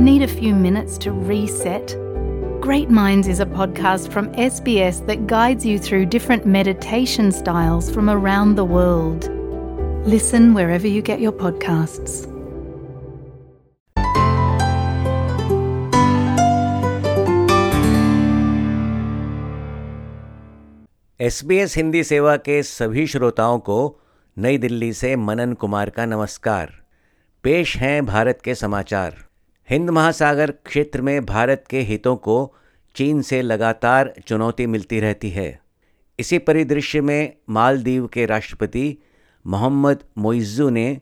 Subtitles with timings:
[0.00, 1.96] Need a few minutes to reset?
[2.60, 8.10] Great Minds is a podcast from SBS that guides you through different meditation styles from
[8.10, 9.30] around the world.
[10.06, 12.26] Listen wherever you get your podcasts.
[21.20, 21.42] S
[21.76, 24.00] Hindi सेवा के सभी श्रोताओं को
[24.38, 26.72] नई दिल्ली से मनन कुमार का नमस्कार
[27.42, 29.24] पेश हैं भारत के समाचार
[29.71, 32.55] हिंद महासागर क्षेत्र में भारत के हितों को
[32.95, 35.59] चीन से लगातार चुनौती मिलती रहती है।
[36.19, 38.97] इसी परिदृश्य में मालदीव के राष्ट्रपति
[39.47, 40.99] मोहम्मद मोइज़ू ने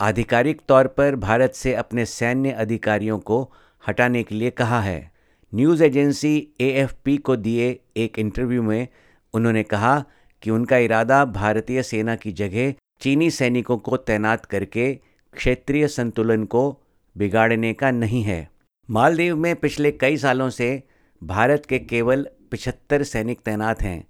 [0.00, 3.52] आधिकारिक तौर पर भारत से अपने सैन्य अधिकारियों को
[3.88, 5.12] हटाने के लिए कहा है।
[5.54, 8.88] न्यूज़ एजेंसी एएफपी को दिए एक इंटरव्यू में
[9.34, 10.04] उन्होंने कहा
[10.42, 14.92] कि उनका इरादा भारतीय सेना की जगह चीनी सैनिकों को तैनात करके
[15.34, 16.80] क्षेत्रीय संतुलन को
[17.16, 18.48] बिगाड़ने का नहीं है।
[18.90, 20.82] मालदीव में पिछले कई सालों से
[21.22, 24.06] भारत के केवल पिछहत्तर सैनिक तैनात हैं,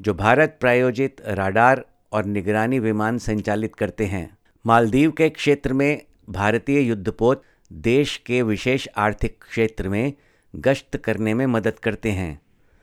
[0.00, 6.80] जो भारत प्रायोजित राडार और निगरानी विमान संचालित करते हैं। मालदीव के क्षेत्र में भारतीय
[6.80, 10.12] युद्धपोत देश के विशेष आर्थिक क्षेत्र में
[10.56, 12.40] गश्त करने में मदद करते हैं।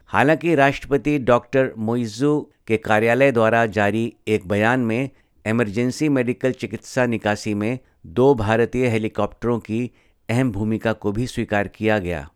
[0.07, 5.09] हालाँकि राष्ट्रपति डॉक्टर मोइजू के कार्यालय द्वारा जारी एक बयान में
[5.47, 9.79] इमरजेंसी मेडिकल चिकित्सा निकासी में दो भारतीय हेलीकॉप्टरों की
[10.29, 12.27] अहम भूमिका को भी स्वीकार किया गया।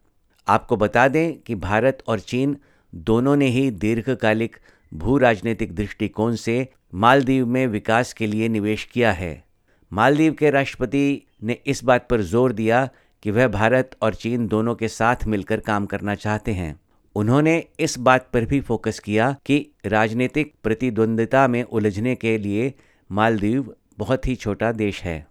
[0.47, 2.55] आपको बता दें कि भारत और चीन
[2.93, 4.55] दोनों ने ही दीर्घकालिक
[4.91, 6.55] भू राजनीतिक दृष्टिकोण से
[6.95, 9.43] मालदीव में विकास के लिए निवेश किया है।
[9.91, 12.89] मालदीव के राष्ट्रपति ने इस बात पर ज़ोर दिया
[13.23, 16.79] कि वह भारत और चीन दोनों के साथ मिलकर काम करना चाहते हैं।
[17.15, 22.73] उन्होंने इस बात पर भी फोकस किया कि राजनीतिक प्रतिद्वंदिता में उलझने के लिए
[23.11, 25.27] मालदीव बहुत ही छोटा देश है।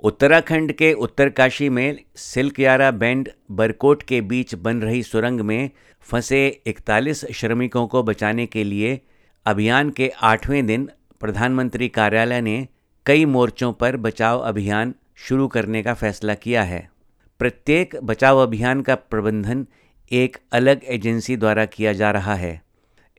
[0.00, 7.24] उत्तराखंड के उत्तरकाशी में सिल्कयारा बैंड बरकोट के बीच बन रही सुरंग में फंसे 41
[7.32, 9.00] श्रमिकों को बचाने के लिए
[9.46, 10.88] अभियान के आठवें दिन
[11.20, 12.68] प्रधानमंत्री कार्यालय ने
[13.06, 16.90] कई मोर्चों पर बचाव अभियान शुरू करने का फैसला किया है।
[17.38, 19.66] प्रत्येक बचाव अभियान का प्रबंधन
[20.12, 22.62] एक अलग एजेंसी द्वारा किया जा रहा है।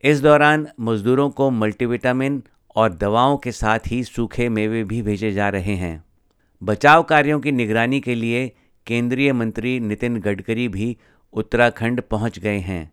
[0.04, 2.42] इस दौरान मजदूरों को मल्टीविटामिन
[2.76, 6.04] और दवाओं के साथ ही सूखे मेवे भी भेजे जा रहे हैं।
[6.62, 8.46] बचाव कार्यों की निगरानी के लिए
[8.86, 10.96] केंद्रीय मंत्री नितिन गडकरी भी
[11.34, 12.92] उत्तराखंड पहुँच गए हैं।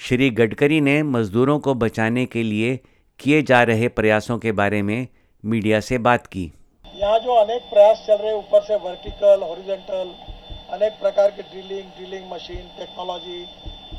[0.00, 2.78] श्री गडकरी ने मजदूरों को बचाने के लिए
[3.20, 5.06] किए जा रहे प्रयासों के बारे में
[5.44, 6.52] मीडिया से बात की।
[6.94, 10.14] यहाँ जो अनेक प्रयास चल रहे ऊपर से वर्टिकल हॉरिजेंटल
[10.72, 13.44] अनेक प्रकार के ड्रिलिंग ड्रिलिंग मशीन, टेक्नोलॉजी,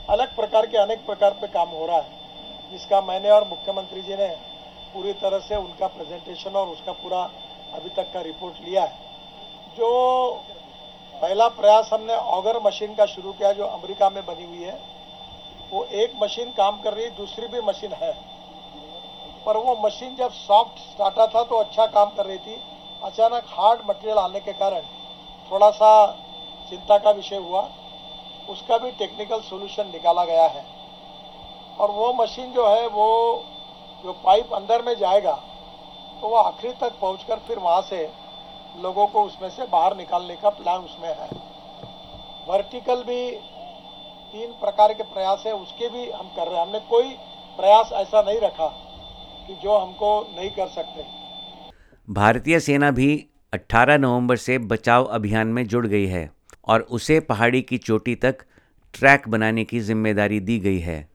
[0.09, 4.16] अलग प्रकार के अनेक प्रकार पे काम हो रहा है, जिसका मैंने और मुख्यमंत्री जी
[4.16, 4.28] ने
[4.94, 7.22] पूरी तरह से उनका प्रेजेंटेशन और उसका पूरा
[7.73, 9.07] अभी तक का रिपोर्ट लिया है।
[9.77, 9.89] जो
[11.13, 14.79] पहला प्रयास हमने ऑगर मशीन का शुरू किया जो अमेरिका में बनी हुई है,
[15.72, 18.11] वो एक मशीन काम कर रही है दूसरी भी मशीन है।
[19.45, 22.61] पर वो मशीन जब सॉफ्ट स्टार्टा था तो अच्छा काम कर रही थी।
[23.03, 24.81] अचानक हार्ड मटेरियल आने के कारण
[25.51, 25.91] थोड़ा सा
[26.69, 27.69] चिंता का विषय हुआ।
[28.50, 30.66] उसका भी टेक्निकल सोल्यूशन निकाला गया है।
[31.79, 33.44] और वो मशीन जो है, वो
[34.04, 35.34] जो पाइप अंदर में जाएगा
[36.22, 38.02] तो वो आखिरी तक पहुंचकर फिर वहाँ से
[38.78, 41.30] लोगों को उसमें से बाहर निकालने का प्लान उसमें है।
[42.50, 43.32] वर्टिकल भी
[44.34, 47.10] तीन प्रकार के प्रयास है, उसके भी हम कर रहे हैं। हमने कोई
[47.58, 48.68] प्रयास ऐसा नहीं रखा
[49.48, 51.06] कि जो हमको नहीं कर सकते।
[52.08, 56.30] भारतीय सेना भी 18 नवंबर से बचाव अभियान में जुड़ गई है
[56.68, 58.46] और उसे पहाड़ी की चोटी तक
[58.94, 61.09] ट्रैक बनाने की ज़िम्मेदारी दी गई है।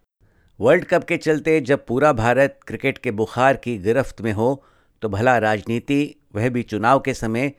[0.61, 4.65] वर्ल्ड कप के चलते जब पूरा भारत क्रिकेट के बुखार की गिरफ्त में हो
[5.03, 7.53] तो भला राजनीति वह भी चुनाव के समय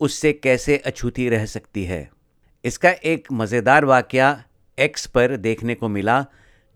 [0.00, 2.10] उससे कैसे अछूती रह सकती है?
[2.64, 4.16] इसका एक मज़ेदार वाक़
[4.78, 6.24] एक्स पर देखने को मिला,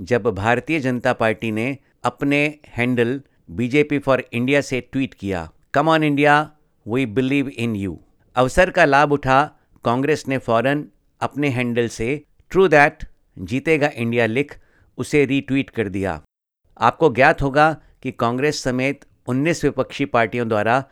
[0.01, 6.05] जब भारतीय जनता पार्टी ने अपने हैंडल बीजेपी फॉर इंडिया से ट्वीट किया, come on
[6.05, 6.51] India,
[6.87, 7.99] we believe in you.
[8.37, 9.45] अवसर का लाभ उठा,
[9.85, 10.85] कांग्रेस ने फ़ौरन
[11.21, 13.05] अपने हैंडल से, ट्रू दैट,
[13.37, 14.57] जीतेगा इंडिया लिख
[14.99, 16.23] उसे रीट्वीट कर दिया।
[16.81, 20.85] आपको ज्ञात होगा कि कांग्रेस समेत 19 विपक्षी पार्टियों द्वारा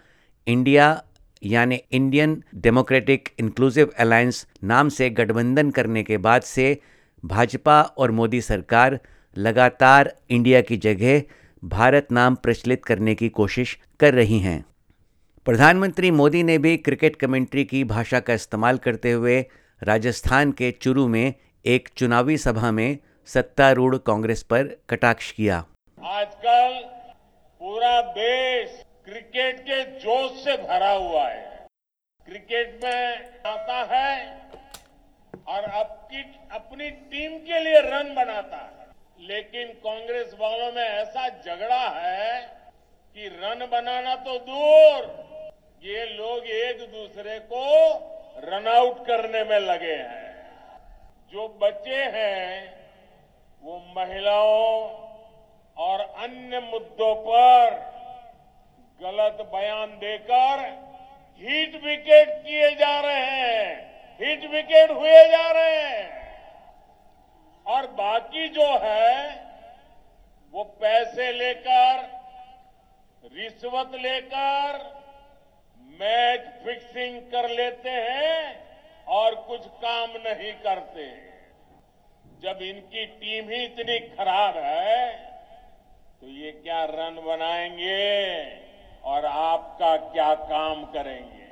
[0.47, 1.03] इंडिया,
[1.43, 6.81] यानी इंडियन डेमोक्रेटिक इंक्लूसिव अलायंस नाम से गठबंधन करने के बाद से
[7.25, 9.01] भाजपा और मोदी सरकार
[9.37, 11.23] लगातार इंडिया की जगह
[11.65, 14.65] भारत नाम प्रचलित करने की कोशिश कर रही हैं।
[15.45, 19.47] प्रधानमंत्री मोदी ने भी क्रिकेट कमेंट्री की भाषा का इस्तेमाल करते हुए
[19.83, 21.35] राजस्थान के चुरू में
[21.67, 22.99] एक चुनावी सभा में
[23.31, 25.57] सत्तारूढ़ कांग्रेस पर कटाक्ष किया।
[25.99, 26.73] आजकल
[27.61, 28.71] पूरा देश
[29.05, 31.67] क्रिकेट के जोश से भरा हुआ है।
[32.27, 34.41] क्रिकेट में आता है
[35.49, 36.23] और अपनी
[36.53, 42.41] अपनी टीम के लिए रन बनाता है। लेकिन कांग्रेस वालों में ऐसा झगड़ा है
[43.15, 45.09] कि रन बनाना तो दूर,
[45.83, 47.65] ये लोग एक दूसरे को
[48.45, 50.29] रन आउट करने में लगे हैं।
[51.33, 52.80] जो बच्चे हैं
[53.63, 54.91] वो महिलाओं
[55.77, 57.75] और अन्य मुद्दों पर
[59.03, 60.61] गलत बयान देकर
[61.41, 63.91] हिट विकेट किए जा रहे हैं।
[64.21, 66.21] हिट विकेट हुए जा रहे हैं।
[67.67, 69.45] और बाकी जो है,
[70.53, 72.21] वो पैसे लेकर,
[73.33, 75.01] रिश्वत लेकर
[75.79, 78.69] मैच फिक्सिंग कर लेते हैं
[79.07, 81.31] और कुछ काम नहीं करते।
[82.43, 85.09] जब इनकी टीम ही इतनी खराब है
[86.21, 87.99] तो ये क्या रन बनाएँगे
[89.05, 91.47] और आपका क्या काम करेंगे?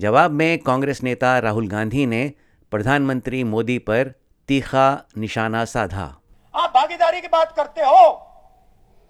[0.00, 2.32] जवाब में कांग्रेस नेता राहुल गांधी ने
[2.70, 4.14] प्रधानमंत्री मोदी पर
[4.48, 4.86] तीखा
[5.18, 6.22] निशाना साधा।
[6.54, 8.12] आप भागीदारी की बात करते हो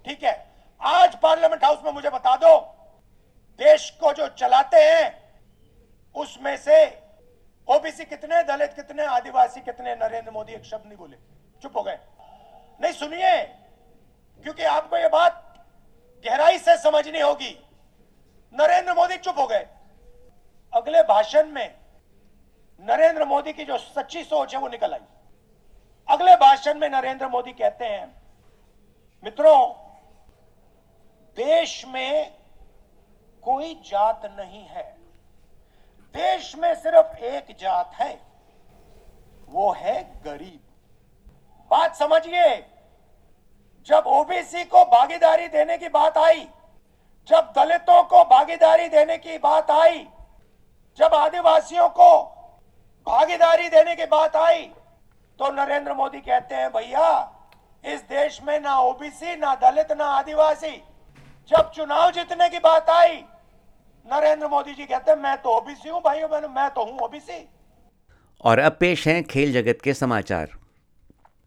[0.07, 0.35] ठीक है
[0.81, 2.57] आज पार्लियामेंट हाउस में मुझे बता दो
[3.59, 5.05] देश को जो चलाते हैं
[6.15, 6.85] उसमें से
[7.67, 11.17] ओबीसी कितने दलित कितने आदिवासी कितने नरेंद्र मोदी, एक शब्द नहीं बोले।
[11.61, 11.99] चुप हो गए।
[12.81, 13.43] नहीं, सुनिए,
[14.43, 15.41] क्योंकि आपको यह बात
[16.25, 17.51] गहराई से समझनी होगी।
[18.53, 19.67] नरेंद्र मोदी चुप हो गए।
[20.73, 21.75] अगले भाषण में
[22.79, 24.99] नरेंद्र मोदी की जो सच्ची सोच है, वो निकल आई।
[26.09, 28.21] अगले भाषण में नरेंद्र मोदी कहते हैं,
[29.23, 29.73] मित्रों,
[31.35, 32.37] देश में
[33.41, 34.97] कोई जात नहीं है।
[36.13, 38.34] देश में सिर्फ़ एक जात है।
[39.47, 40.59] वो है गरीब।
[41.71, 42.55] बात समझिए,
[43.87, 46.47] जब ओबीसी को भागीदारी देने की बात आई,
[47.27, 50.07] जब दलितों को भागीदारी देने की बात आई,
[50.99, 52.09] जब आदिवासियों को
[53.07, 54.71] भागीदारी देने की बात आई
[55.39, 57.31] तो नरेंद्र मोदी कहते हैं, भैया,
[57.83, 60.71] इस देश में ना ओबीसी, ना दलित, ना आदिवासी।
[61.51, 63.17] जब चुनाव जीतने की बात आई,
[64.07, 67.39] नरेंद्र मोदी जी कहते हैं, मैं तो ओबीसी हूँ, भाइयों बहनों, मैं तो हूँ ओबीसी।
[68.41, 70.51] और अब पेश हैं खेल जगत के समाचार।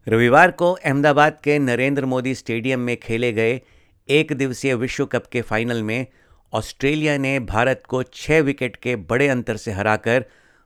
[0.08, 3.61] रविवार को अहमदाबाद के नरेंद्र मोदी स्टेडियम में खेले गए
[4.08, 6.06] एक दिवसीय विश्व कप के फाइनल में
[6.52, 10.25] ऑस्ट्रेलिया ने भारत को छः विकेट के बड़े अंतर से हराकर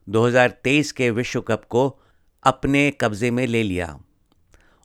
[0.09, 2.01] 2023 के विश्व कप को
[2.43, 3.99] अपने कब्जे में ले लिया।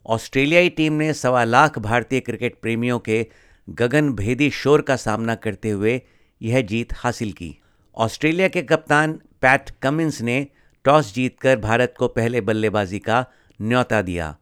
[0.06, 3.26] ऑस्ट्रेलियाई टीम ने सवा लाख भारतीय क्रिकेट प्रेमियों के
[3.70, 6.02] गगन भेदी शोर का सामना करते हुए
[6.42, 7.58] यह जीत हासिल की।
[7.96, 10.46] ऑस्ट्रेलिया के कप्तान पैट कमिंस ने
[10.88, 13.26] टॉस जीतकर भारत को पहले बल्लेबाजी का
[13.62, 14.36] न्योता दिया,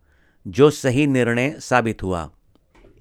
[0.46, 2.31] जो सही निर्णय साबित हुआ।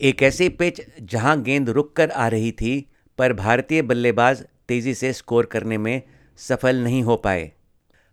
[0.02, 5.46] एक ऐसी पिच जहाँ गेंद रुककर आ रही थी, पर भारतीय बल्लेबाज तेज़ी से स्कोर
[5.46, 6.02] करने में
[6.38, 7.52] सफल नहीं हो पाए।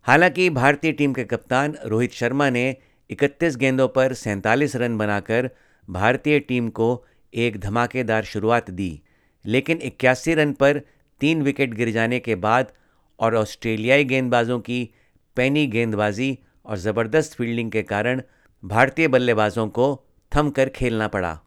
[0.02, 2.76] हालाँकि भारतीय टीम के कप्तान रोहित शर्मा ने
[3.10, 5.50] 31 गेंदों पर सैंतालीस रन बनाकर
[5.90, 9.02] भारतीय टीम को एक धमाकेदार शुरुआत दी,
[9.46, 10.82] लेकिन इक्यासी रन पर
[11.20, 12.72] तीन विकेट गिर जाने के बाद
[13.20, 14.90] और ऑस्ट्रेलियाई गेंदबाजों की
[15.36, 18.22] पैनी गेंदबाजी और ज़बरदस्त फील्डिंग के कारण
[18.64, 21.38] भारतीय बल्लेबाजों को थम कर खेलना पड़ा।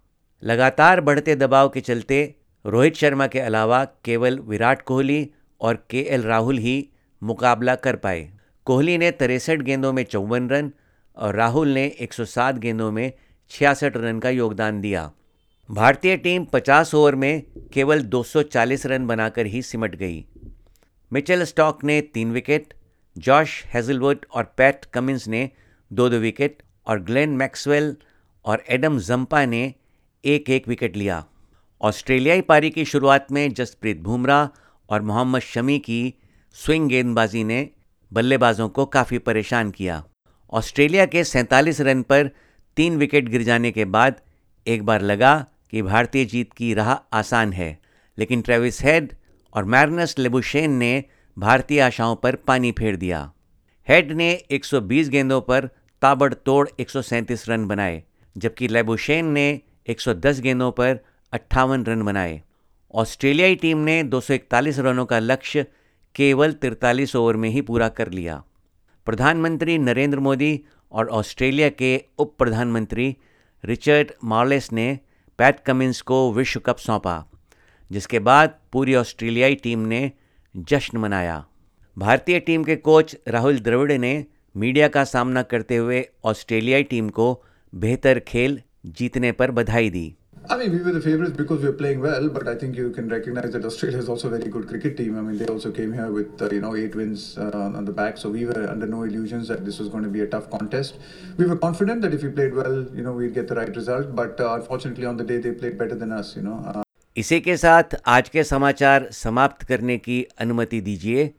[0.43, 2.35] लगातार बढ़ते दबाव के चलते
[2.65, 5.29] रोहित शर्मा के अलावा केवल विराट कोहली
[5.61, 6.89] और के एल राहुल ही
[7.21, 8.29] मुकाबला कर पाए।
[8.65, 10.71] कोहली ने तिरसठ गेंदों में चौवन रन
[11.17, 13.11] और राहुल ने 107 गेंदों में
[13.49, 15.11] छियासठ रन का योगदान दिया।
[15.69, 20.25] भारतीय टीम 50 ओवर में केवल 240 रन बनाकर ही सिमट गई।
[21.11, 22.73] मिचेल स्टॉक ने तीन विकेट
[23.15, 25.49] जॉश हेजलवुड और पैट कमिंस ने
[25.91, 27.95] दो दो विकेट और ग्लेन मैक्सवेल
[28.45, 29.73] और एडम जंपा ने
[30.23, 31.23] एक एक विकेट लिया।
[31.81, 34.47] ऑस्ट्रेलियाई पारी की शुरुआत में जसप्रीत बुमराह
[34.89, 36.13] और मोहम्मद शमी की
[36.55, 37.69] स्विंग गेंदबाजी ने
[38.11, 40.03] बल्लेबाजों को काफ़ी परेशान किया।
[40.53, 42.29] ऑस्ट्रेलिया के सैंतालीस रन पर
[42.77, 44.21] तीन विकेट गिर जाने के बाद
[44.67, 45.35] एक बार लगा
[45.71, 47.77] कि भारतीय जीत की राह आसान है,
[48.17, 49.13] लेकिन ट्रेविस हेड
[49.53, 51.03] और मैरनस लेबुशेन ने
[51.37, 53.31] भारतीय आशाओं पर पानी फेर दिया।
[53.87, 55.69] हेड ने 120 गेंदों पर
[56.01, 58.03] ताबड़तोड़ 137 रन बनाए,
[58.37, 60.99] जबकि लेबुशेन ने 110 गेंदों पर
[61.33, 62.41] अट्ठावन रन बनाए।
[62.93, 65.65] ऑस्ट्रेलियाई टीम ने 241 रनों का लक्ष्य
[66.15, 68.43] केवल तिरतालीस ओवर में ही पूरा कर लिया।
[69.05, 70.59] प्रधानमंत्री नरेंद्र मोदी
[70.91, 73.15] और ऑस्ट्रेलिया के उप प्रधानमंत्री
[73.63, 74.99] रिचर्ड मार्लेस ने
[75.37, 77.25] पैट कमिंस को विश्व कप सौंपा,
[77.91, 80.11] जिसके बाद पूरी ऑस्ट्रेलियाई टीम ने
[80.55, 81.43] जश्न मनाया
[81.99, 84.13] भारतीय टीम के कोच राहुल द्रविड़ ने
[84.57, 87.27] मीडिया का सामना करते हुए ऑस्ट्रेलियाई टीम को
[87.73, 90.13] बेहतर खेल जीतने पर बधाई दी
[90.47, 92.91] I mean, we were the favourites because we were playing well, but I think you
[92.91, 95.17] can recognize that Australia is also a very good cricket team.
[95.17, 97.91] I mean, they also came here with uh, you know eight wins uh, on the
[97.91, 100.47] back, so we were under no illusions that this was going to be a tough
[100.51, 100.99] contest.
[101.37, 104.15] We were confident that if we played well, you know, we'd get the right result.
[104.15, 106.35] But uh, unfortunately, on the day they played better than us.
[106.35, 106.84] You know.
[107.15, 111.33] Uh, इसी के साथ आज के समाचार समाप्त करने की अनुमति दीजिए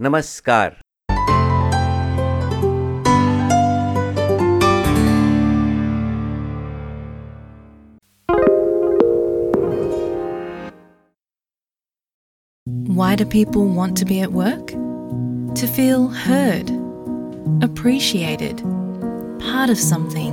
[0.00, 0.76] नमस्कार
[12.98, 14.72] Why do people want to be at work?
[15.54, 16.70] To feel heard,
[17.62, 18.62] appreciated,
[19.38, 20.32] part of something,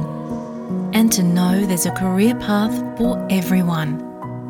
[0.93, 4.12] and to know there's a career path for everyone.